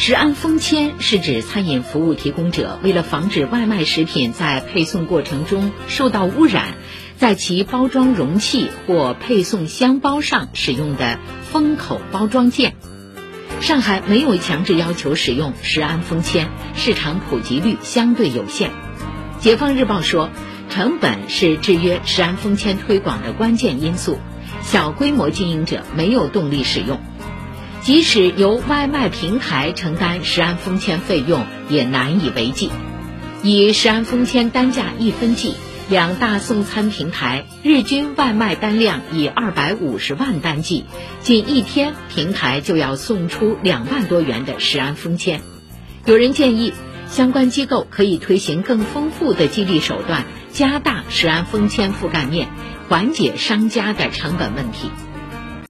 [0.00, 6.74] 食安封签是指餐饮服务提供者为了防止外卖食品在配送过程中受到污染，
[7.16, 11.18] 在其包装容器或配送箱包上使用的
[11.50, 12.76] 封口包装件。
[13.60, 16.46] 上海没有强制要求使用食安封签，
[16.76, 18.70] 市场普及率相对有限。
[19.40, 20.30] 解放日报说，
[20.70, 24.16] 成本是制约食安封签推广的关键因素，
[24.62, 27.00] 小规模经营者没有动力使用。
[27.82, 32.70] 即使由外卖平台承担食安封签费用，也难以为继。
[33.42, 35.54] 以食安封签单价一分计，
[35.88, 40.84] 两大送餐平台日均外卖单量以二百五十万单计，
[41.22, 45.40] 仅一天平台就要送出两万多元的食安封签。
[46.04, 46.74] 有人建议，
[47.08, 52.48] 相关机构可以推行更丰富的激励手段，加大食安封签覆盖面，
[52.88, 54.90] 缓解商家的成本问题。